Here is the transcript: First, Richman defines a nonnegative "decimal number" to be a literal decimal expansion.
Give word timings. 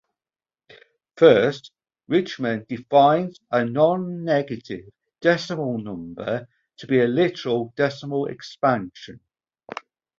First, 1.15 1.71
Richman 2.07 2.65
defines 2.67 3.39
a 3.51 3.59
nonnegative 3.59 4.89
"decimal 5.21 5.77
number" 5.77 6.47
to 6.77 6.87
be 6.87 7.01
a 7.01 7.05
literal 7.07 7.71
decimal 7.77 8.25
expansion. 8.25 9.19